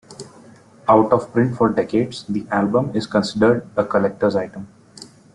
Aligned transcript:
Out 0.89 1.11
of 1.13 1.31
print 1.31 1.55
for 1.55 1.69
decades, 1.69 2.23
the 2.27 2.47
album 2.49 2.89
is 2.95 3.05
considered 3.05 3.69
a 3.77 3.85
collectors' 3.85 4.35
item. 4.35 4.67